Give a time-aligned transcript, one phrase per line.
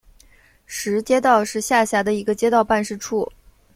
[0.65, 3.31] 石街道是下辖的一个街道办事处。